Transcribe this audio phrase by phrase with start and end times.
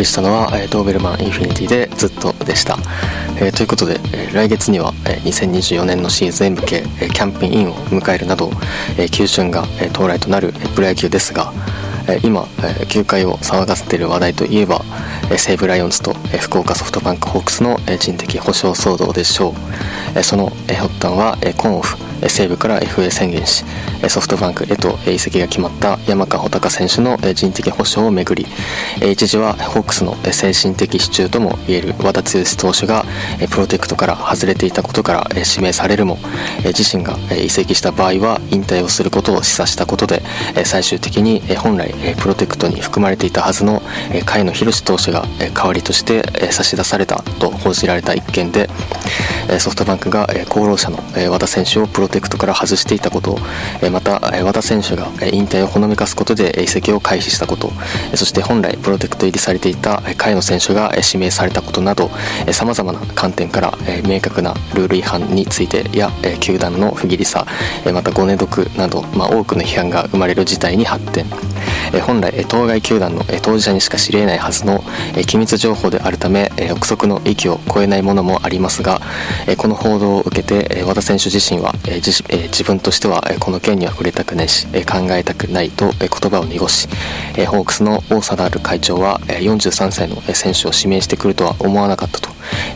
[0.00, 2.76] りしたのは、えー、ドーベルマンインフィニティでずっとでした、
[3.36, 8.50] えー、ということで、えー、来月には、えー、2024年のシーズンへ向け、えー、キャンプインを迎えるなど、
[8.98, 11.52] えー、球春が、えー、到来となる、えー、プロ野球ですが、
[12.08, 14.80] えー、今、えー、球界を騒がせている話題といえば、
[15.30, 19.52] えー、西武ライオンズと、えー、福岡ソフトバンクホークスの、えー、人的保障騒動でしょう、
[20.14, 21.96] えー、その、えー、発端は、えー、コンオフ
[22.28, 23.64] 西武から FA 宣言し
[24.08, 28.46] ソフトバンクへと移籍が決まった山川穂高選手の人的保障をめぐり
[29.02, 33.04] 一時はホークスの精神的支柱ともいえる和田剛投手が
[33.50, 36.18] プロテクトから外れていたことから指名されるも
[36.64, 40.22] 自身が移籍した場合は引退をすることを示唆したことで
[40.64, 45.24] 最終的に本来プロテクトに含まれていたはずの甲斐野宏投手が
[45.54, 48.68] 代わりとして差し出されたと報じられた一件で
[49.58, 50.98] ソフトバンクが功労者の
[51.30, 53.38] 和田選手をプロテクトから外していたことを
[53.90, 57.72] また和田選手が引退をほのめかすことで移籍を開始したこと
[58.14, 62.10] そして本来プロテクト入りされていた甲斐野選手が指名されたことなど
[62.52, 63.72] さまざまな観点から
[64.06, 66.10] 明確なルール違反についてや
[66.40, 67.46] 球団の不義理さ
[67.92, 71.26] またごね毒など、まあ、多くの批判が生まれる事態に発展。
[71.98, 74.84] 本来当該球団の当事者にしか知り得ないはずの
[75.26, 79.00] 機密情報であるため憶測の域を超えないものもありますが
[79.56, 86.88] この報道を受けて和田選手自身は自分としてはこの件には触れたくないし考えたくないと言葉を濁し
[87.48, 92.30] ホークスの大貞治会長は43歳の選手を指名してくるとは思わなかったと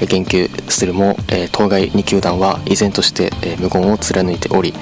[0.06, 1.16] 言及するも
[1.52, 4.72] 当該2球団は依然として無言を貫いており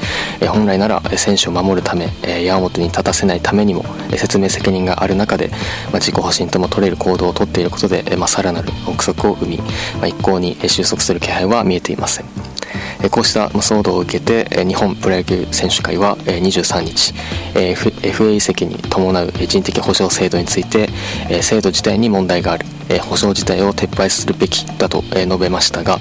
[0.48, 2.08] 本来なら選手を守るため
[2.44, 3.84] 矢面に立たせないためにも
[4.22, 5.50] 説明責任がある中で
[5.92, 9.58] ま自己保身とも取れる行動をとっていることでさらなる憶測を生み
[10.00, 12.51] ま一向に収束する気配は見えていません。
[13.10, 17.12] こうした騒動を受けて日本プロ野球選手会は23日
[17.54, 20.88] FA 移籍に伴う人的保障制度について
[21.42, 22.66] 制度自体に問題がある
[23.00, 25.98] 保証自体を撤廃するべきだと述べましたが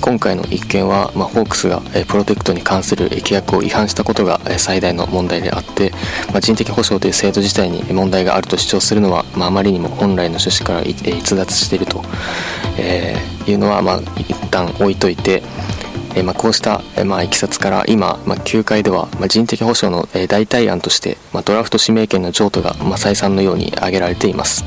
[0.00, 5.92] 今回の一件は、ホークスがプロテクトに関する規約を違反したことが最大の問題であって、
[6.40, 12.02] 人的保障という制度自体に問題があると主張するのは、あ、まりにも本来の趣旨から逸脱していると、
[13.46, 15.42] いうのは、一旦置いといて
[16.18, 24.64] えまあ、こうした、えまあ、いきさつから今、まあ、球界では、まあ、人的保障の、え代替案として、まあ、ドラフト指名権の譲渡が、まあ、再三のように挙げられています。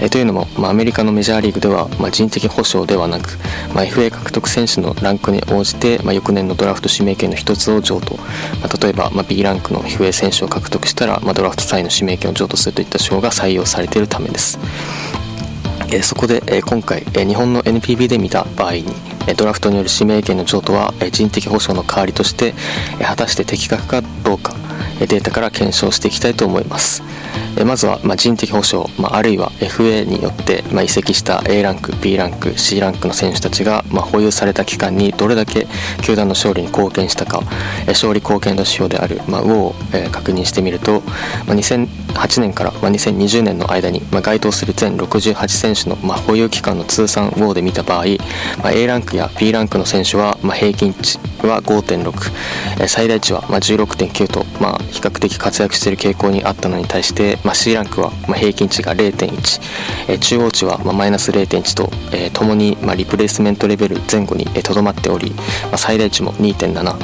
[0.00, 3.38] えというのも、まあ、アメリカのメジャーリーグでは、まあ、人的保障ではなく、
[3.74, 14.58] まあ、FA 獲得選手のランクに応じて、まあ、翌年のドラフト指名権の一つを譲渡、まあ、例えば、まあ、B ランクの FA 選手を獲得したら、まあ、ドラフト際の指名権を譲渡するといった手法が採用されているためです。
[15.92, 18.86] えそこで、え今回、え日本の NPB で見た場合に
[19.26, 22.54] えドラフトによる指名権の譲渡はえ人的保障の代わりとして
[23.00, 24.67] え果たして的確かどうか。
[25.00, 27.02] データから検証していきたいと思います。
[27.64, 35.66] まずは人的保障、あるいは FA によって移籍した A ランク B ランク C ランクの選手たちが保有された期間にどれだけ
[36.02, 37.42] 球団の勝利に貢献したか
[37.86, 39.74] 勝利貢献度指標である WO を
[40.12, 41.00] 確認してみると
[41.46, 48.04] 2008年から2020年の間に該当する全68選手の保有期間の通算 WO で見た場合
[48.70, 54.44] A ランクや B ランクの選手は平均値は5.6最大値は16.9と
[54.90, 59.30] 比較的活躍している傾向にあったのに対して、まあ、C ランクは、まあ、平均値が0.1、
[60.08, 66.96] えー、中央値は、まあ、マイナス0.1と、えー、ともに、まあ、リプレイスメントレベル前後にとど、まっており、まあ、最大値も2.7、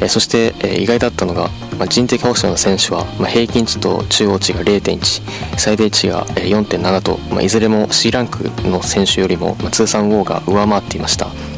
[0.00, 1.48] えー、そして、えー、意外だったのが、
[1.78, 11.49] まあ、人的保障の選手は、まあ、平均値と中央値が0.1最大値が4.7と、まあ、いずれも C ランクの選手よりも、まあ、通算ウォーが上回っていました。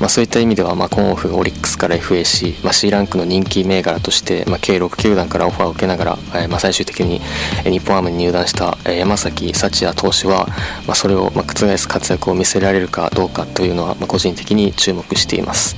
[0.00, 7.20] まあ、そういった意味では、まあ、コンオフオリックスから FA し、まあ、C ランクの人気銘柄として、まあ、計6球団からオファーを受けながら、えーまあ、最終的に
[7.64, 10.46] 日本ハムに入団した山崎幸也投手は、
[10.86, 15.76] まあ、それをまあ覆す活躍を見せられるかどうかというのは、まあ、個人的に注目しています。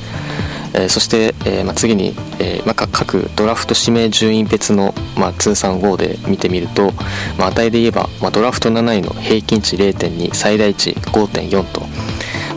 [0.74, 6.92] えー、そして、えーまあ、次に、えーまあ、各ドラフト指名順位別の、まあ、通算5で見てみると、
[7.38, 11.82] まあ、値で言えば、まあ、ドラフト7位の平均値0.2最大値5.4と、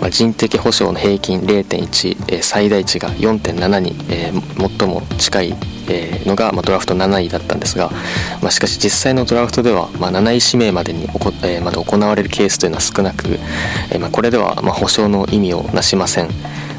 [0.01, 5.55] まあ、人的保障の平均0.1、えー、最大値が4.7に、えー、最も近い
[5.89, 7.89] えのが、まあ、ドラフト7位だったんですが、
[8.41, 11.07] まあ、しかし実際のドラフトでは、まあ、7位指名までに、
[11.43, 13.39] え、まだ行われるケースというのは少なく、
[13.91, 16.29] えまあ、これでは、まあ、保証の意味をなしません。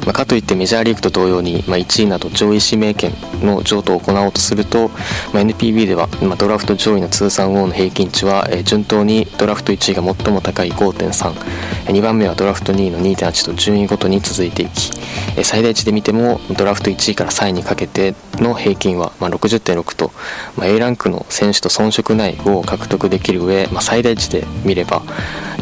[0.05, 3.11] まあ、かといってメジャーリーグと同様に、まあ、1位など上位指名権
[3.41, 4.89] の譲渡を行おうとすると、
[5.33, 14.91] まあ、NPB では、まあ、ドラフト上位の通算王の平均値は、えー、順当にドラフト1位が最も高い5.32番目はドラフト2位の2.8と順位ごとに続いていき、
[15.37, 20.11] えー、最大値で見てもドラフト1位から3位にかけての平均は、まあ、60.6と、
[20.57, 25.01] まあ、A ランクの選手と遜色ないを獲得できる上、まあ、最大値で見れば、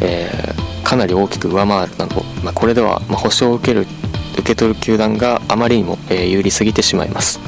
[0.02, 3.86] えー、かなり大きく上回るなど、まあ、これでは、まあ、保証を受ける
[4.42, 7.40] 受け取る球団があまりにも、え有利すぎてしまいます。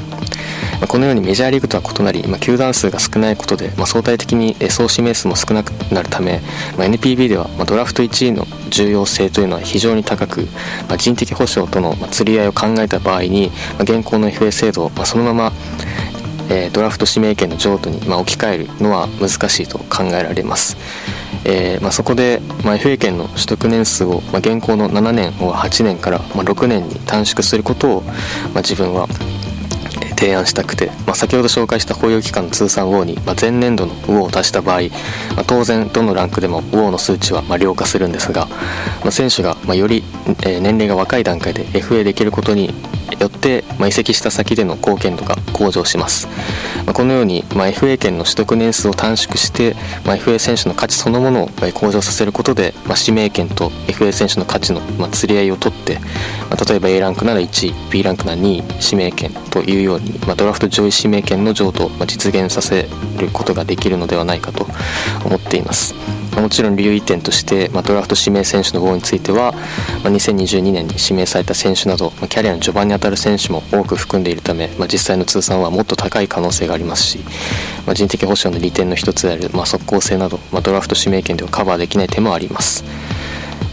[0.88, 6.42] このようにメジャーリーグとは異なり、ま球団数が少ないことで、ま相対的に総指名数も少なくなるため、
[6.78, 10.48] ま NPB では、まドラフト1位の重要性というのは非常に高く、
[10.90, 15.54] ま人的保障との釣り合いを考えた場合に、ま現行の FA 制度を、まそのまま
[16.50, 20.78] えドラフト指名権の譲渡に、ま置き換えるのは難しいと考えられます。
[21.46, 28.02] えー、まあ、そこで、まあ、FA 権の取得年数を、まあ、現行の7年を8年から、ま6年に短縮することを、
[28.54, 29.08] ま自分は
[30.24, 34.84] 提案したくて、まあ、先ほど紹介した保有期間の通算ウォーに、まあ、前年度のウォーを足した場合、
[35.36, 38.48] まあ、当然どのランクでもウォーの数値はま良化するんですが、
[39.04, 40.04] ま選手がまより、
[40.46, 42.74] え年齢が若い段階で FA できることに
[43.24, 46.28] よって、ま移籍した先での貢献度が向上します、
[46.86, 49.76] まこのように、ま FA 権の取得年数を短縮して、
[50.06, 56.00] ま FA 選手の価値そのものを向上させることで、ま指名権と FA 選手の価値の、ま釣り合いを取って、
[56.50, 62.88] ま例えば A ランクなら1位 B ランクなら2位指名権というように、まドラフト上位指名権の譲渡を実現させ
[63.18, 64.68] ることができるのではないかと
[65.26, 66.23] 思っています。
[66.42, 69.54] もちろん留意点として、まあ、ドラフト指名選手の方については、
[70.04, 77.20] まあ、2022年に指名された選手など、まあ、キャリアの序盤に当たる選手も多く含んでいるため、まあ、実際の通算はもっと高い可能性がありますし、
[77.86, 82.84] まあ、人的保障の利点の一つである、まあ、速攻性など、まあ、ドラフト指名権ではカバーできない点もあります。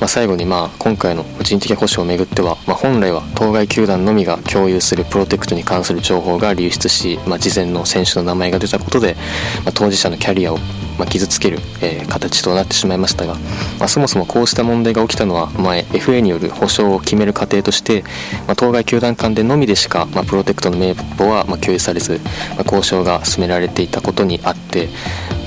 [0.01, 9.15] まあ、最後にまあ今回の個人的保障をめぐっては、まあ、本来は当該球団のみが共有するプロテクトに関する情報が流出し、まあ、事前の選手の名前が出たことで、
[9.65, 10.59] まあ、当事者のキャリアを
[10.99, 13.35] ま傷つける、えー、形となってしまいましたが、
[13.79, 18.03] まあ、そもそもこうした問題が起きたのは前 FA による保証を決める過程として、
[18.47, 22.21] まあ、当該球団間でのみでしか、まあ、プロテクトの名簿はま共有されず、
[22.57, 24.89] ま交渉が進められていたことにあって、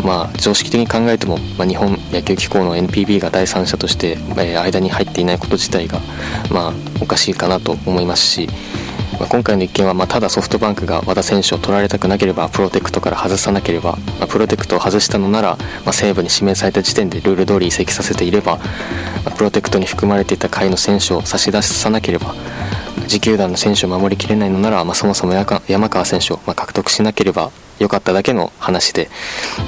[0.04, 6.00] まあ、常識的に考えても、ま日本野球機構の NPB が第三者として、えー、間に入っていないこと自体が、
[6.52, 8.48] まあ、おかしいかなと思いますし、
[9.20, 18.60] まあ、今回の一件はまただソフトバンクが和田選手を取られたくなければプロテクトから外さなければ、まあ、プロテクトを外したのなら、まあ、西武に指名された時点でルール通り移籍させていれば、
[19.24, 22.36] まプロテクトに含まれていた下位の選手を差し出さなければ
[23.08, 29.10] 持球団の選手を守りきれないのなら、まそもそも山川選手をま獲得しなければ良かっただけの話で、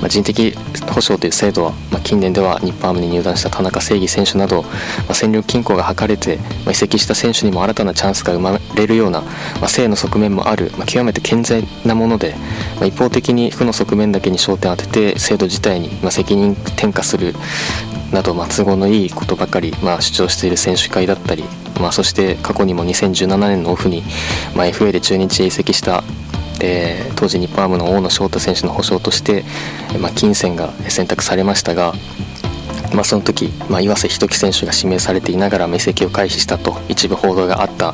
[0.01, 0.55] まあ、人的
[0.93, 4.69] 保障という制度は、まあ、近年では日本ハムに入団した田中正義選手など、ま
[5.09, 9.23] あ、戦力均衡が図れて、ま、移籍した選手にも新たなチャンスが生まれるような、
[9.61, 12.35] ま、性の側面もある、ま、極めて健全なもので、
[12.79, 17.33] ま、一方的に負の側面だけに焦点を当てて制度自体に、ま、責任転嫁する
[18.11, 21.43] など、ま、都合のいいことばかり、ま、主張している選手会だったり、
[21.79, 24.03] ま、そして過去にも2017年のオフに、
[24.55, 26.03] ま、FA で中日へ移籍した
[26.61, 29.43] えー、当時日本ハムの大野翔太選手の保証として、
[29.99, 31.93] まあ、金銭が選択されましたが、
[32.93, 37.93] まあ、その時、まあ、岩瀬仁樹選手が指名されていながら移籍を回避したと一部報道があった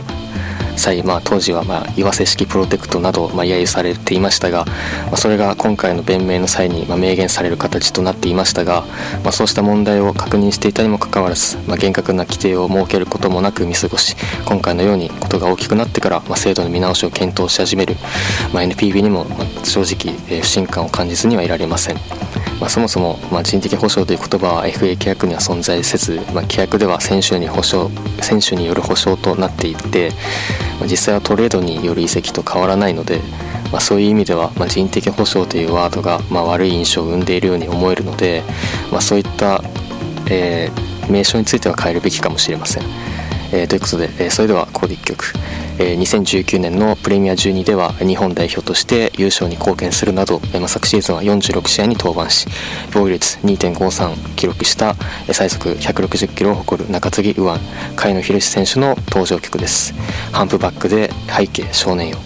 [0.81, 4.65] 際、まあ、当時はまあ岩瀬式プロテクトなどまあ揶揄されていましたが、
[5.05, 8.83] まあ、それが今回の弁明の際にまあ明言される形となっていましたが、
[9.23, 17.95] まあ、そうした問題を確認していたにもかかわらず、まあ、厳格な規定を設けることもなく見過ごし今回のようにことが大きくなってから、まあ、制度の見直しを検討し始める、
[18.53, 19.25] まあ、NPB にも
[19.63, 21.95] 正直不信感を感じずにはいられません。
[22.61, 27.63] まあ、そもそも、まあ、人的保障という言葉は FA 契約には存在せず、まあ、契約では選手に保
[28.21, 30.11] 選手による保証となっていて、
[30.81, 33.21] まあ、実際はトレードによる移籍と変わらないので、
[33.71, 38.41] まあ、そういう意味では、まあ、人的保障というワードが、ま、悪い印象を生んでいるように思えるので、
[38.91, 39.61] ま、そういった、
[40.31, 42.83] えー、名称については変えるべきかもしれません。
[43.53, 45.33] えー、ということで、え、それではここで1曲。
[45.79, 52.47] え、2019年のプレミア12では日本代表として優勝に貢献するなど、えー、昨シーズンは46試合に登板し
[52.93, 54.95] 防御率2.53記録した、
[55.31, 57.57] 最速160キロを誇る中継ぎ右腕甲
[57.95, 59.93] 斐野宏選手の登場曲です
[60.31, 62.17] ハンプバックで背景少年よ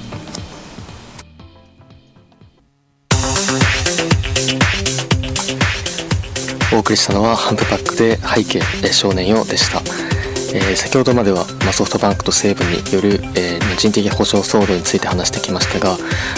[6.74, 8.62] お送りしたのはハンプバックで背景
[8.92, 10.15] 少年よでした。
[10.56, 15.98] えー、先ほどまでは、まあ、ソフトバンクと西武による、えー、人的保障騒動について話してきましたが、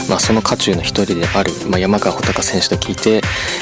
[0.09, 3.21] まあ、その渦中の一人である、まあ、山川穂高選手と聞いて、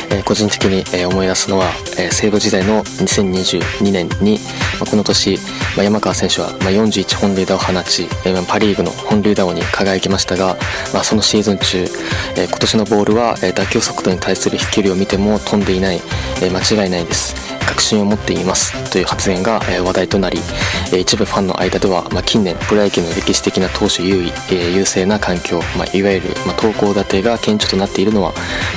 [0.10, 4.40] えー、個人的に、え思い出すのは、えー、西武時代の2022年に、
[4.80, 5.38] まあ、この年、
[5.76, 10.56] まあ、山川選手は、まあ、41本塁打を放ち、えー、パ・リーグの本塁打王に輝きましたが、
[10.94, 11.80] まあ、そのシーズン中、
[12.38, 15.98] えー、今年のボールは、えー、打球速度に対する飛距離を見ても飛んでいない、
[16.42, 17.45] えー、間違いないです。
[17.68, 20.40] 確信を持っていますという発言が、話題となり、
[20.98, 25.62] 一部ファンの間では、近年プロ野球の歴史的な投手優位、優勢な環境、
[25.94, 28.34] いわゆる、投高打低が顕著となっているのは、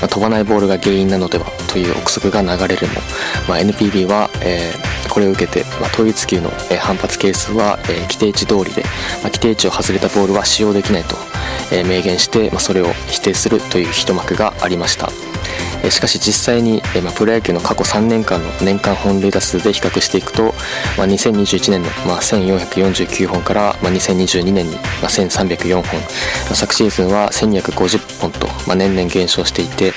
[0.08, 2.86] 飛ばないボールが原因なのではという憶測が流れる
[3.46, 4.30] も、NPB は、
[5.08, 7.78] これを受けて、統一球の、反発係数は、
[8.08, 8.84] 規定値通りで、
[9.24, 11.16] 規定値を外れたボールは使用できないと、
[11.70, 15.10] 明言して、それを否定するという一幕がありました。
[15.90, 20.54] しかし実際に、ま、プロ野球の過去3年間の年間本塁打数で比較していくと、
[20.96, 26.00] ま、2021年の、ま、1449本から、ま、2022年に、ま、1304本、
[26.54, 29.92] 昨シーズンは1250本と、ま、年々減少していて、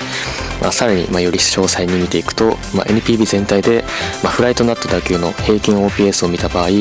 [0.62, 3.84] ま、さらに、ま、より詳細に見ていくと、ま、NPB 全体で、
[4.22, 6.74] ま、フライトナット打球の平均 OPS を見た場合、え、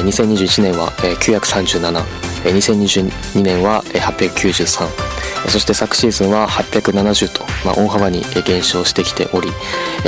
[0.00, 2.04] 2021年は、え、937、
[2.44, 5.11] 2022年は、893
[5.48, 9.48] そして昨シーズンは870と、まあ、大幅に減少してきており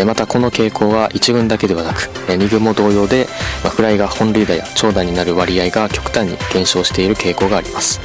[0.05, 3.27] またこの傾向は1軍だけではなく2軍も同様で、
[3.63, 8.01] まあ、フライが本塁打や長打になる割合が極端に減少している傾向があります。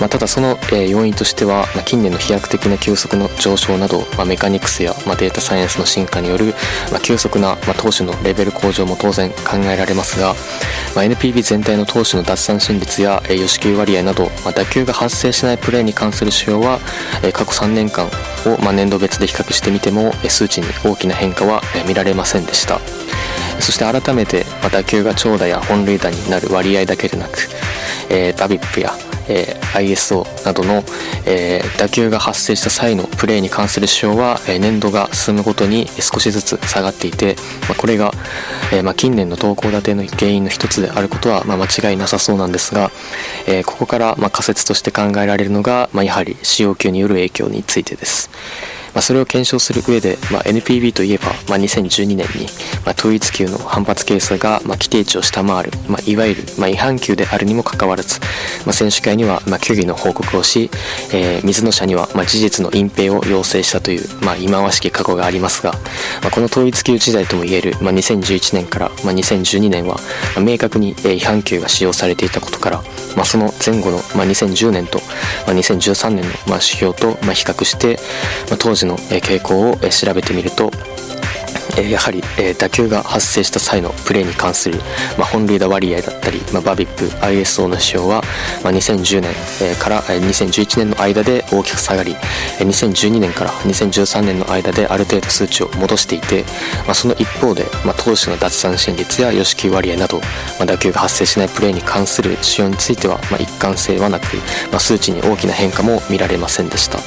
[0.00, 6.54] まあ、ただその、要因としては、近年の飛躍的な急速の上昇など、まあ、メカニクスや、まあ、データサイエンスの進化による、
[6.90, 10.34] まあ、急速な、まあ、投手のレベル向上も当然考えられますが、
[10.96, 16.80] まあ、NPB 全体の投手の奪三振率や、えー、与四球割合など、まあ、打球が発生しないプレーに関する指標は、
[17.22, 22.80] えー、過去3年間を、まあ、年度別で比較してみても、えー、数値に大きな変化は、えー、見られませんでした。
[23.60, 27.40] そして改めて、まあ、打球が長打や本塁打になる割合だけでなく、
[28.08, 28.90] えー、バビップや
[29.28, 30.82] えー、ISO などの、
[31.26, 37.36] えー、打球が発生した際のプレーに関する指標は、えー、年度が進むごとに少しずつ下がっていて、
[37.68, 38.12] まあ、これが、
[38.72, 42.90] えまあ、近年の投稿立ての原因の一つであることは、まあ、間違いなさそうなんですが、
[43.46, 48.30] えここから、ま仮説として考えられるのが、まやはり CO2 による影響についてです。
[48.96, 52.46] まあ、それを検証する上で、まあ、NPB といえば、まあ、2012年に、
[52.86, 58.20] まあ、統一級の反発係数が、まあ、規定値を下回る、まあ、いわゆる、まあ、違反級であるにもかかわらず、
[58.64, 60.70] まあ、選手会には、まあ、虚偽の報告をし、
[61.12, 65.72] えー、水野社には、まあ、事実の隠蔽を要請したという、まあ、忌まわしき過去がありますが、
[66.22, 69.96] まあ、この統一級時代ともいえる、まあ、2011年から、まあ、2012年は、
[70.36, 72.82] まあ、明確に、えー、違反級が使用されていたことから、
[73.14, 75.00] まあ、その前後の、まあ、2010年と、
[75.46, 77.98] まあ、2013年の、まあ、指標と、まあ、比較して、
[78.48, 80.70] まあ、当時の傾向を調べてみると
[81.82, 82.22] やはり、
[82.58, 84.80] 打球が発生した際のプレーに関する、
[85.18, 88.22] 本塁打割合だったり、まあ、バビップ ISO の指標は、
[88.62, 89.34] 2010年、
[89.76, 92.14] から2011年の間で大きく下がり
[92.58, 96.44] 2012年から2013年の間である程度数値を戻していて、
[96.86, 100.20] ま、その一方で、まあ、投手の奪三振率や与四球割合など、
[100.58, 104.36] まあ、打球が発生しないプレーに関する指標については、まあ、一貫性はなく、
[104.70, 106.98] まあ、数値に大きな変化も見られませんでした。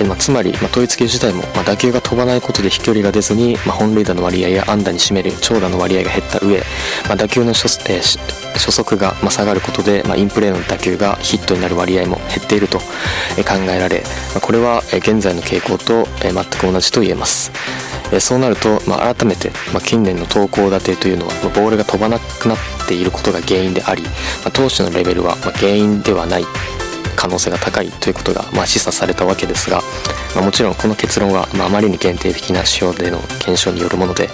[0.00, 6.58] えまあ、つまり、まあ、統一球自体も、まあ、打球が飛ばないことで飛距離が出ずに、まあ、本塁打の割合や安打に占める長打の割合が減った上、
[7.08, 8.18] まあ、打球の初,、えー、
[8.54, 12.84] 初速が、まあ、下がることで、まあ、インプレーの打球がヒットになる割合も減っていると、考
[13.68, 14.02] えられ、
[14.32, 17.50] まあ、これは、現在の傾向と、全く同じと言えます。
[18.12, 24.10] えそうなると、まあ、改めて、まあ、近年の投稿立てというのは、まあ、ボールが飛ばなくなっていることが原因であり、ま
[24.46, 26.44] あ、投手のレベルは、ま、原因ではない。
[27.16, 29.82] 可能性が高いということが、まあ、示唆されたわけですが、
[30.34, 34.28] まあ、もちろんこの結論は、まあ、あまりに限定的な指標での検証によるもので、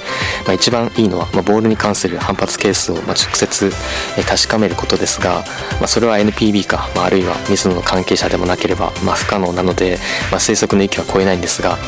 [0.45, 3.71] まあ、一番いいのは、まあ、ボールに関する反発係数を、まあ、直接、
[4.19, 5.45] え確かめることですが、
[5.81, 9.99] まあ、それは NPB か、まあ、あるいは水野の関係者でもなければ、まあ、不可能なので、
[10.31, 11.79] まあ、推測の域は超えないんですが、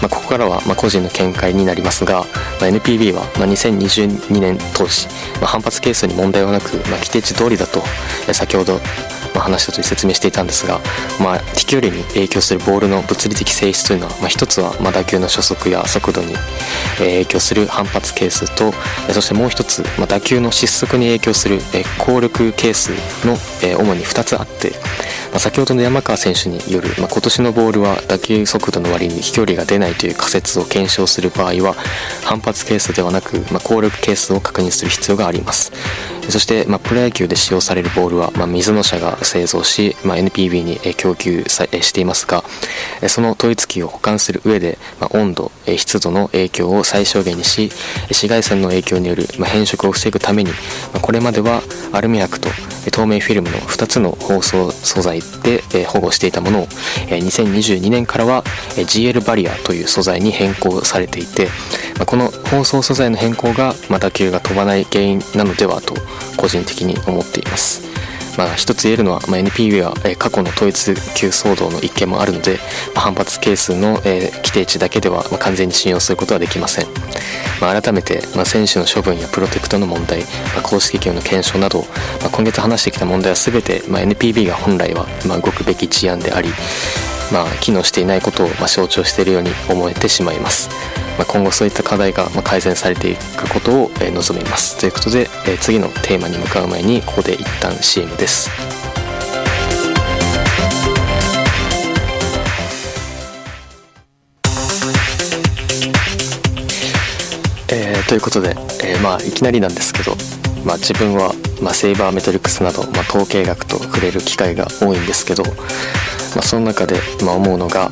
[0.00, 2.20] まあ、ここからはまあ個人の見解になりますが、
[2.60, 5.06] まあ、NPB はまあ2022年当時、
[5.40, 7.82] まあ、反発係数に問題はなく、まあ、規定値通りだと
[8.32, 8.80] 先ほど
[9.38, 10.80] ま話したと説明していたんですが、
[11.22, 16.34] まあ、飛距離に影響するボールの物理的性質というのは、まあ、一つは、ま、打球の初速や速度に
[16.98, 18.72] 影響する反発係数と
[19.12, 21.60] そしてもう一つ、まあ、打球の失速に影響する
[21.98, 22.90] 効力係数
[23.26, 23.36] の
[23.78, 24.70] 主に2つあって、
[25.30, 31.74] まあ、先ほどの山川選手による、まあ、今年のボールは打球速度の割に飛距離が出ないという仮説を検証する場合は
[32.24, 35.72] 反発係数ではなく、まあ、効力係数を確認する必要があります。
[36.28, 42.44] そして、まあ、プロ野球で使用されるボールは、まあ、水野社が製造し、まあ、NPB に供給していますが
[43.08, 47.70] その統一機を保管する上で、まあ、温度湿度の影響を最小限にし
[48.02, 50.50] 紫外線の影響による、まあ、変色を防ぐために、
[50.92, 52.48] まあ、これまではアルミ箔と
[52.90, 58.42] 透明フィルムの2つの包装素材で保護していたものを2022年からは
[58.76, 61.48] GL バリアという素材に変更されていて
[62.06, 65.94] この包装素材の変更がま打球が飛ばない原因なのではと
[66.36, 67.88] 個人的に思っています。
[68.38, 72.58] まあ、一つ言えるのは、まあ、NPB は、え過去の統一級騒動の一件もあるので、
[72.94, 76.86] まあ、反発係数の、え規定値だけでは、まあ、完全に信用することはできません、
[77.60, 81.80] まあ、改めて、まあ、選手の処分やプロテクトの問題、まあ、公式企業の検証など、
[82.20, 86.50] まあ、今月話してきた問題は全て、まあ、NPB が本来は、まあ、動くべき事案であり、
[87.32, 90.68] まあ、機能していないことを、まあ、象徴しているように思えてしまいます
[91.18, 98.48] まあ、今後そういった課題がま改善されていくことを望みますということでえ次のテーマに向かう前にここで一旦 CM です。
[107.70, 108.50] えー、ということで、
[108.82, 110.16] えー、まあいきなりなんですけど、
[110.64, 115.42] まあ、自分は、まあ、セイバーメトリックスなど、まあ、統計学と触れる機会が多いんですけど、
[116.34, 117.90] まあ、その中で、ま、思うのが、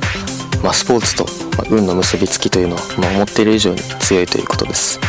[0.62, 1.26] まあ、スポーツと、
[1.71, 5.00] 運の結びつきというのは、ま、思っている以上に強いということです、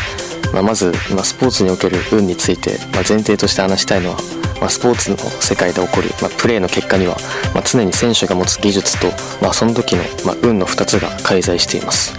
[0.53, 4.17] まあ、まず、ま、スポーツにおける運について、ま、前提として話したいのは、
[4.61, 7.17] ま、スポーツの世界で起こる、ま、プレーの結果には、
[7.53, 9.07] ま、常に選手が持つ技術と、
[9.41, 12.13] ま、その時の、ま、運の2つが介在しています。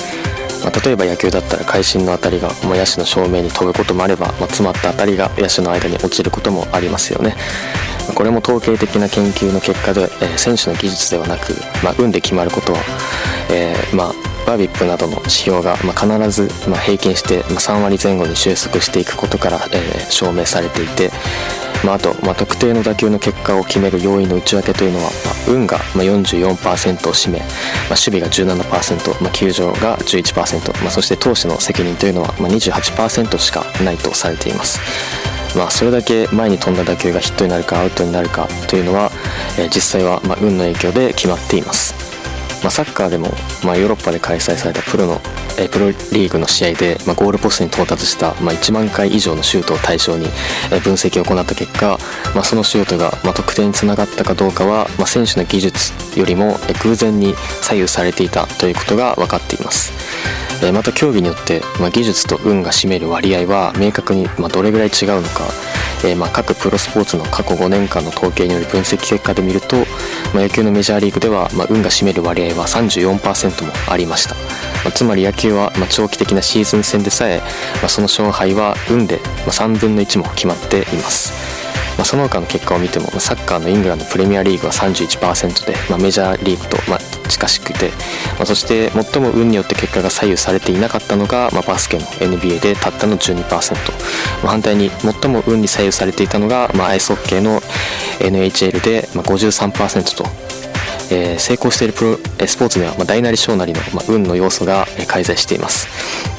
[0.62, 7.36] まあ、例えば野球だったら会心の当たりが、まあ、野手の正面に飛ぶこともあれば、まあ、詰まった当たりが野手の間に落ちることもありますよね。
[8.14, 12.78] これも統計的な研究の結果で、え、選手の技術ではなく、まあ、運で決まることは、
[13.50, 14.12] えー、まあ
[14.48, 21.10] バービップなどの指標が、まあ、必ず、ま、平均して、ま、3割前後に収束していくことから、えー、証明されていて、
[21.84, 27.48] まあ、あと、まあ、特定の打球の結果を決める要因の内訳というのは、まあ、運が、まあ、44%を占め、まあ、
[27.90, 34.80] 守備が17%、まあ、球場が11%、まあ、そして投手の責任というのは、まあ、28%しかないとされています。
[35.56, 39.10] まあ、それだけ前に飛んだ打球がヒットになるかアウトになるかというのは、
[39.58, 42.07] え、実際はま運の影響で決まっています。
[42.62, 43.28] まあ、サッカーでも、
[43.64, 45.20] まあ、ヨーロッパで開催されたプロの、
[45.58, 50.26] えプロリーグの試合で、まあ、ゴールポストに到達した、まあ、1万回以上のシュートを対象に、
[50.82, 51.98] 分析を行った結果、
[52.34, 59.92] まあ、そのシュートが、まあ、得点につながったかどうかは、まあ、選手の技術よりも、偶然に左右されていたということが分かっています。
[60.72, 65.44] また競技によって、まあ、技術と運が占める割合は明確に、まあ、どれぐらい違うのか
[66.04, 69.76] えー、まあ、各プロスポーツの過去5年間の統計による分析結果で見ると、
[70.34, 74.34] まあ、野球のメジャーリーグでは、まあ、運が占める割合は34%もありました、
[74.84, 77.40] まつまり野球は、ま長期的なシーズン戦でさえ、
[77.82, 81.58] まその勝敗は運で、ま3分の1も決まっています。
[81.98, 87.90] ま、その他の結果を見てもサッカーのイングランドプレミアリーグは31%で、まあ、メジャーリーグとまあ近しくて、
[88.36, 93.48] まあ、そして最も運によって結果が左右されていなかったのが、まあ、バスケの NBA でたったの12%、ま
[94.44, 97.60] あ、反対に最も運に左右されていたのが、まあ、アイスホッケーの
[98.20, 100.47] NHL で、まあ、53%と
[101.10, 105.88] えー、成功しているプロスポーツには、まあ、大なり小なりの、まあ、運の要素が、え、介在しています、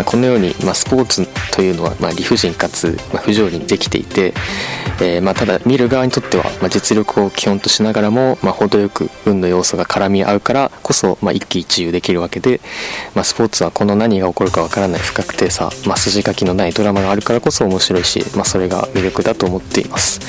[0.06, 4.34] このように、まあ、スポーツというのは、まあ、理不尽かつ、まあ、不条理にできていて、
[5.02, 12.62] えーまあ、ただ見る側にとっては、まあ、実力を基本としながらも、まあ、程よく運の要素が絡み合うからこそ、まあ、一喜一憂できるわけで、
[13.16, 20.20] まあ、スポーツはこの何が起こるかわからない不確定さ、まあ、筋書きのないドラマがあるからこそ面白いし、まあ、それが魅力だと思っています。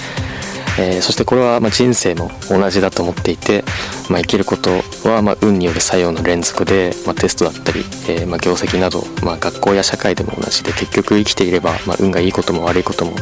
[0.78, 3.64] えー、そしてこれはま人生も同じだと思っていて、
[4.08, 4.70] まあ、生きること
[5.08, 13.12] はま運による作用の連続で、まあ、テストだったり、えー、ま業績など、まあ、学校や社会でも同じで結局生きていれば、ま運がいいことも悪いことも、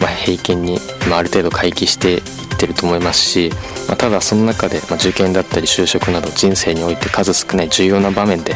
[0.00, 3.50] ま平均に、まあ、る程度回帰していってると思いますし、
[3.88, 8.54] まあただその中で、ま受験だったり就職など人生において数少ない重要な場面で、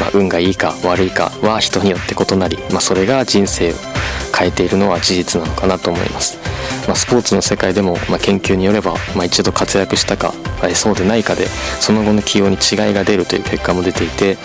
[0.00, 3.74] ま運がいいか悪いかは人によって異なり、まそれが人生を
[4.36, 6.38] 変えているのは事実なのかなと思います。
[6.86, 11.46] ま、スポーツの世界でも、ま、研究によれば、まあ、一度活躍したか、えそうでないかで
[11.80, 14.38] その後の起用に違いが出るという結果も出ていて、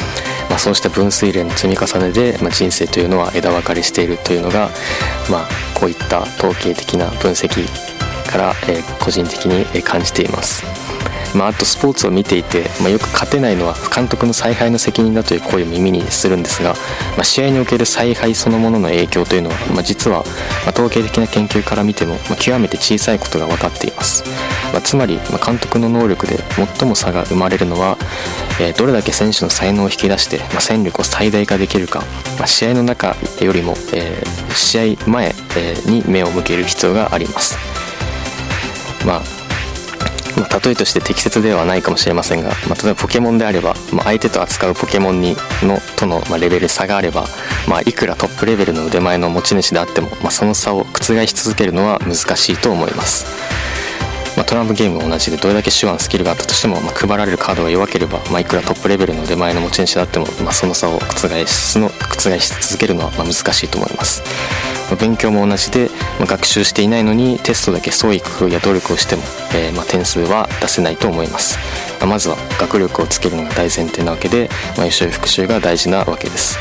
[0.50, 4.70] ま、そうした分水嶺の積み重ねで、ま、人生というのは枝分かれしているというのが、
[5.30, 7.93] ま、こういった統計的な分析
[8.34, 10.66] から、えー、個人的に感じています。
[11.36, 16.74] まあ、あとスポーツを見ていて、まあ、よく勝てないのは監督の采配の責任だという声を耳にするんですが、
[17.16, 20.24] まあ、試合における采配そのものの影響というのは、まあ、実は、
[20.66, 24.24] ま統計的な研究から見ても、ま極めて小さいことが分かっています、
[24.74, 26.38] まつまり、ま監督の能力で
[26.78, 27.98] 最も差が生まれるのは、
[28.62, 32.04] えー、どれだけ選手の才能を引き出して、ま戦力を最大化できるか、
[32.40, 37.83] ま試合の中よりも、えー、試合前、えに目を向ける必要があります
[39.06, 39.44] まあ
[40.38, 47.26] まあ、例えとして適切ではないかもしれませんが、まあ、例えばポケモンであれば、まあ、相手と扱うポケモンにのとの、まレベル差があれば、
[47.68, 53.26] ま、いくらトップレベルの腕前の持ち主であっても、まその差を覆し続けるのは難しいと思います。
[54.36, 64.24] ま、トランプゲームも同じでどれだけ手腕スキルがあったとしても、ま、配られるカードが弱ければ、まあ、いくらトップレベルの腕前の持ち主であっても、ま、その差を覆すの覆し続けるのはま難しいと思います。
[65.00, 69.24] 勉強も同じで、まあ、学習していないのにテストだけ創意工夫や努力をしても、
[69.56, 71.58] えー、まあ、点数は出せないと思います、
[72.00, 76.58] まあ、まずは学力をつけるのが大前提なわけで、まあ、予習復習が大事なわけです。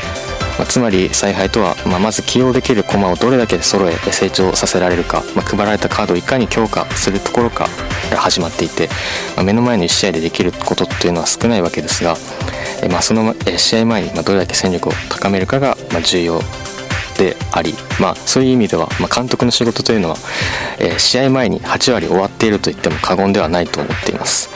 [0.57, 7.67] まあ、つまり采配とは、まあ、まず起用できる駒をどれだけ揃え成長させられるか、まあ、配られたカードをいかに強化するところか
[8.11, 8.89] ら始まっていて、
[9.35, 12.17] ま、目の前の1試合でできることっていうのは少ないわけですが、
[12.83, 16.39] えま、その試合前にどれだけ戦力を高めるかが重要
[17.23, 20.17] であり、まあ、そういう意味では、まあ、監督の仕事というのは、
[20.79, 24.49] えー、試合前に8割終わっていると言っても過言ではないと思っています。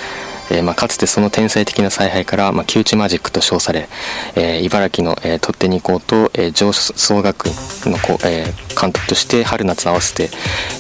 [0.49, 3.87] えー、まあ、かつてその天才的な采配から、まあ、窮地マジックと称され、
[4.35, 7.53] えー、茨城の、えー、取っ手二校と、えー、上総学院
[7.91, 10.29] の、えー、監督として春夏合わせて、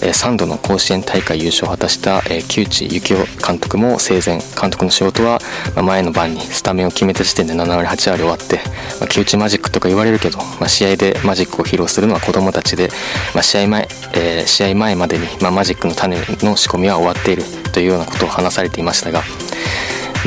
[0.01, 5.39] え、3度の甲子園大会優勝を果たした、え、木内幸雄監督も生前監督の仕事は、
[5.75, 8.59] ま、前の晩にスタメンを決めた時点で7割8割終わって、
[9.01, 12.89] ま、木内マジックとか言われるけど、ま、試合でマジックを披露するのは子供たちで、
[13.33, 19.23] ま、試合前、え、試合前までに、ま、マジックの種の仕込みは終わっているというようなことを話されていましたが、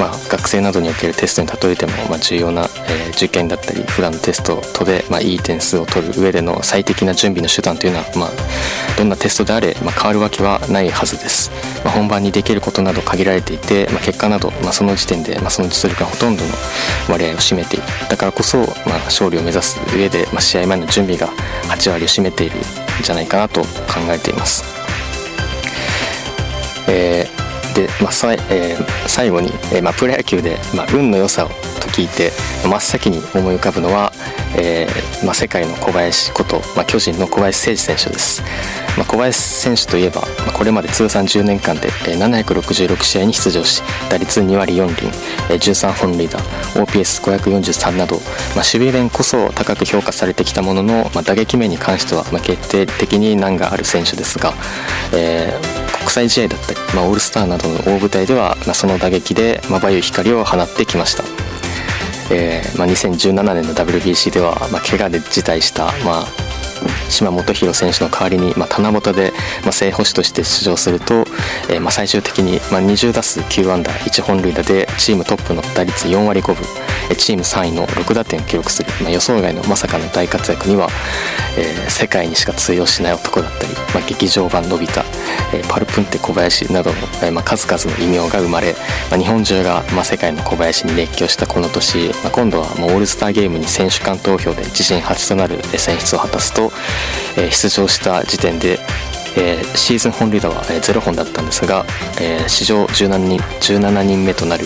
[0.00, 8.30] まあ、学生などにおけるテストに例えても、まあ、重要な、えー、受験だったり普段のテストとで、まあ、いい点数を取る上での最適な準備の手段というのは、まあ、
[8.96, 11.50] どんなテストであれ、まあ、変わるわけはないはずです、
[11.84, 16.48] まあ、本番にできることなど限られていて、まあ、結果など、まあ、その時点で、まあ、その実力がほとんどの
[17.10, 21.28] 割合を占めているだからこそ、まあ、勝利を目指す上で、まあ、試合前の準備が
[21.68, 22.62] 8割を占めているん
[23.02, 23.66] じゃないかなと考
[24.08, 24.64] えています。
[26.88, 27.39] えー
[27.74, 31.48] で、まあさえー、最後に、えーまあ、プロ野球で、まあ、運の良さを
[31.80, 32.30] と聞いて
[32.62, 34.12] 真っ先に思い浮かぶのは、
[34.56, 38.42] えーまあ、世界の小林こと、まあ、巨人の小林誠司選手です、
[38.96, 45.08] まあ、小林選手といえば、まあ、これまで通算10年間で、えー、766試合に出場し打率2割4厘、
[45.50, 46.38] えー、13本塁打
[46.74, 48.24] OPS543 など、まあ、
[48.56, 54.52] 守備面こそ高く評価されてきたものの、まあ、打撃面に関しては、まあ、決定的に難がある選手ですが、
[55.12, 55.79] えー、
[56.10, 61.24] 際試合だったり、まあ、オールスターなどの大舞台では、まあ、その打撃でまばゆい光を放ってきました。
[62.32, 66.26] えーまあ、2017年の WBC では、まあ、怪我で辞退した、まあ、
[67.10, 71.24] 島本博選手の代わりに、まあ、棚ぼたで、まあ、正捕手として出場すると、
[71.68, 80.88] えーまあ、最終的に、まあ、20打数9安打1本塁打でチームトップの打率4割5分チーム3位の6打点を記録する、まあ、予想外のまさかの大活躍には、
[81.58, 85.00] えー、世界にしか通用しない男だったり、まあ、劇場版のび太、
[85.54, 88.74] えー、パルプンテ小林などの、えーまあ、数々の異名が生まれ、
[89.10, 96.70] まあ、日本中が、まあ、世界の小林に熱狂したこの年、まあ、今度はもうオールスターゲームに選手間投票で自身初となる選出を果たすと、
[97.36, 98.78] えー、出場した時点で
[99.36, 101.84] えー、シーズン本塁打は、えー、0本だったんですが、
[102.20, 104.64] えー、史上17人 ,17 人目となる、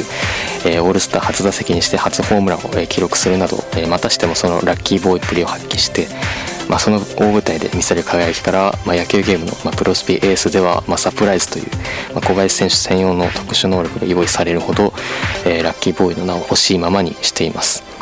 [0.65, 6.09] えー、オールスター初打席にして初ホームランを、えー、記録するなど、えー、またしてもそのラッキーボーイプリを発揮して、
[6.69, 11.67] まあ、その大舞台で見せる輝きから、まあ、野球ゲームの、まあ、プロスピエースでは、まあ、サプライズという、
[12.15, 14.93] まあ、小林選手専用の特殊能力が用意されるほど、
[15.47, 17.94] えー、ラッキーボーイの名を欲しいままにしています。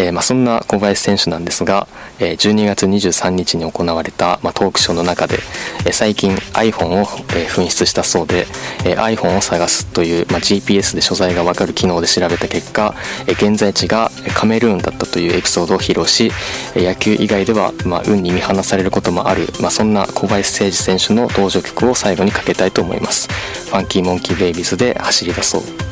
[0.00, 1.86] えー、まあ、そんな小林選手なんですが、
[2.18, 5.38] えー、12月23日に行われた、まあ、トークショーの中で、
[5.84, 8.46] えー、最近 iPhone を、え紛失したそうで、
[8.84, 12.94] え iPhone を探すという、まあ、GPS で所在が分かる機能で調べた結果、
[13.26, 16.32] え現在地がカメルーンだったというエピソードを披露し、
[16.74, 23.28] え野球以外では、ま、運に見放されることもある、ま、そんな小林誠司選手の登場曲を最後にかけたいと思います。
[23.68, 25.89] ファンキーモンキーベイビーズで走り出そう。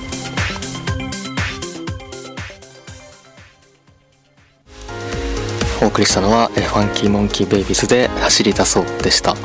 [5.81, 9.37] お送りしたのは、えファンキーモンキーベイビーズで走り出そうでした、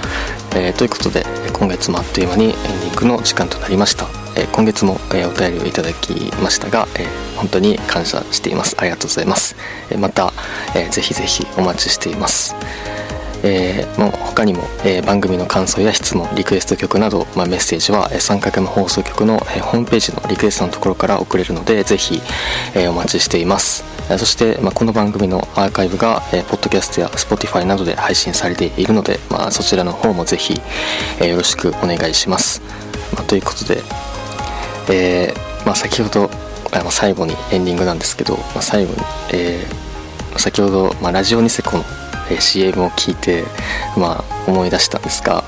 [0.55, 7.05] えー、ということで今月もあっという間にエンディングの時間となりました、えー、今月も、えー、お便りをいただきましたが、え
[7.37, 8.75] 本当に感謝しています。
[8.79, 9.55] ありがとうございます、
[9.91, 10.33] えまた、
[10.75, 12.55] えー、ぜひぜひお待ちしています。
[13.43, 22.21] えー、もう他にも、えー、番組の感想や質問リクエスト曲など、まあ、メッセージは三角の放送局の、えー、ホームページのリクエストのところから送れるのでぜひ、
[22.73, 23.83] えー、お待ちしています、
[24.17, 30.53] そして、まあ、この番組のアーカイブが、えー、ポッドキャストや Spotify などで配信されているので、まあ、そちらの方もぜひ、
[31.19, 32.61] えー、よろしくお願いします、
[33.15, 33.81] まあ、ということで、
[34.91, 36.29] えーまあ、先ほど
[36.71, 38.97] あ最後にエンディングなんですけど、まあ、最後に、
[39.33, 41.83] えー、先ほど、まあ、ラジオニセコの
[42.29, 43.43] え CM を聞いて、
[43.97, 45.43] まあ、思い出したんですが、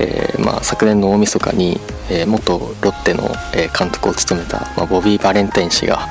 [0.00, 1.78] えー、まあ、昨年の大晦日に、
[2.10, 3.28] えー、元ロッテの、
[3.78, 6.08] 監督を務めた、まあ、ボビー・バレンタイン氏が、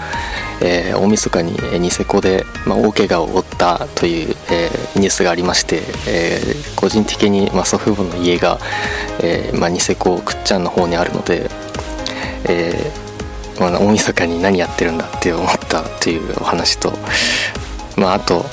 [0.61, 6.41] えー、大晦日に、ニセコで、まあ、大怪我を負ったという、えニュースがありまして、え
[6.75, 8.59] 個人的に、ま祖父母の家が、
[9.21, 11.49] えまニセコくっちゃんの方にあるので、
[12.45, 12.91] え
[13.59, 16.93] まあ、大晦日に何やってるんだって思ったというお話と、
[17.97, 18.45] まあ、あと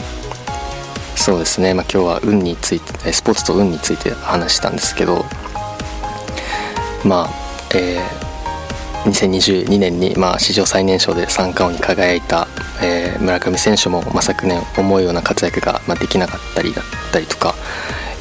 [1.16, 5.24] そうですね、まあ、今日は運についてスポーツと運について話したんですけど
[7.04, 7.30] まあ
[7.76, 8.23] えー、
[9.04, 12.48] 2022年に、まあ、史上最年少で三冠王に輝いた、
[12.82, 17.54] えー、村上選手も、まあ、昨年思うような活躍が、まあ、できなかったりだったりとか、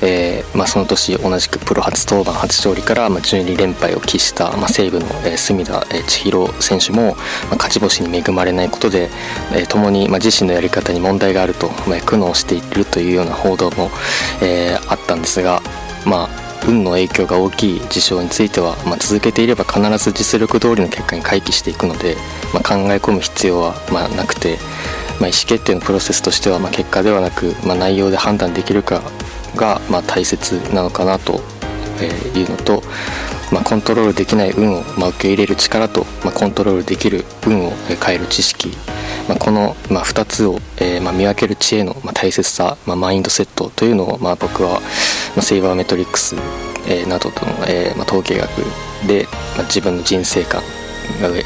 [0.01, 7.15] えーまあ、その年同じくプロ初登板初勝利から、まあ、12連敗を喫した、まあ、西武の、えー、隅田、えー、千尋選手も、
[7.47, 9.09] まあ、勝ち星に恵まれないことで、
[9.53, 13.89] えー、共に、まあ、自身のやり方に問題があると、まあ、苦悩しているというような報道も、
[14.41, 15.61] えー、あったんですが、
[16.05, 22.15] まあ、運の影響が大きい事象については、まあ、続けていれば必ず実力通りの結果に回帰していくので、
[22.53, 24.57] まあ、考え込む必要は、ま、なくて、
[25.19, 29.01] まあ、意思決定のプロセスとしては、ま、結果ではなく、ま、内容で判断できるか
[29.55, 31.41] が、ま、大切なのかなと
[32.35, 32.83] いうのと、
[33.51, 37.73] ま、コントロールできない運を、ま、受け入れる力と、ま、コントロールできる運を
[38.03, 38.75] 変える知識、
[39.27, 44.79] まあ、この、まあ、2つを、えーまあ、見分ける知恵の、まあ、大切さ、まあ、マインドセットというのを、まあ、僕は、ま
[45.37, 46.35] あ、セイバーメトリックス、
[46.87, 48.49] えー、などとの、えーまあ、統計学
[49.07, 50.61] で、まあ、自分の人生観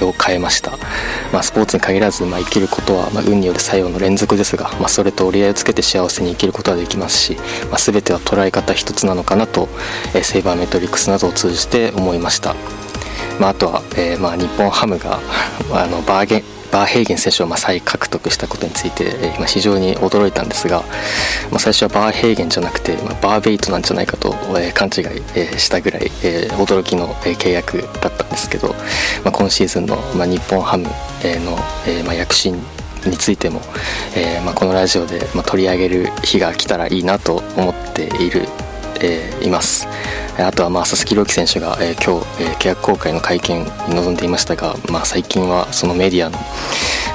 [0.01, 0.71] を変えました、
[1.33, 7.35] まあ、スポーツに限らず、まあ、生きることは、まあ、運による作用の連続ですが、まあ、それと折り合いをつけて幸せに生きることはできますし、
[7.69, 9.67] まあ、全ては捉え方一つなのかなと、
[10.15, 12.55] えー、セイバーメトリックスなどを通じて思いました、
[13.39, 15.19] まあ、あとは、えーまあ、日本ハムが
[15.71, 20.81] あのバーゲンバーヘーゲン選手をま再獲得したことについて、えー、非常に驚いたんですが、
[21.51, 28.69] まあ、最初はバーヘーゲンじゃなくて、まあ、バーベイトなんじゃないかと、えー、勘違い、したぐらい、え驚きの、契約だったんですけど、
[29.23, 30.87] まあ、今シーズンの、ま日本ハム、
[31.23, 32.55] の、えま躍進
[33.05, 33.61] についても、
[34.15, 38.47] えまこのラジオで、ま取り上げる日が来たらいいなと思っている、
[39.01, 39.87] えいます。
[40.37, 46.37] あとはまあ佐々木朗希選手が、えー、今日、えー、契約更改の会見に臨んでいましたが、まあ、最近はそのメディアの、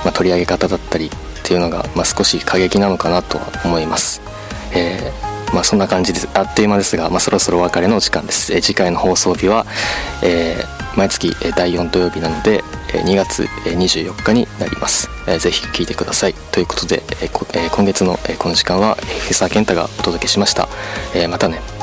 [0.04, 1.10] まあ、取り上げ方だったりっ
[1.44, 4.20] ていうのが、まあ、少し過激なのかなとは思います。
[4.74, 9.66] えーまあ、そんな感じですあっという間ですが、まあ、そろそろお別れの時間です、えー、次回の放送日は、
[10.22, 15.08] えー、毎月第4土曜日なので2月24日になります、
[15.40, 16.34] ぜひ聴いてください。
[16.52, 17.02] ということで、
[17.74, 20.68] 今月のこの時間はフェサー健太がお届けしました、
[21.28, 21.81] またね。